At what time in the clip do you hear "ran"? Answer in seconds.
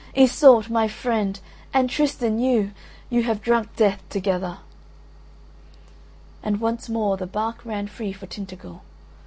7.63-7.85